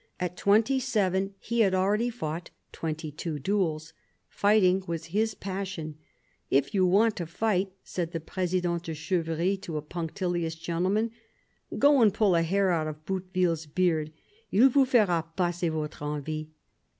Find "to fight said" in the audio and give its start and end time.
7.17-8.11